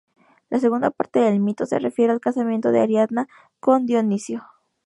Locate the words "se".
1.67-1.77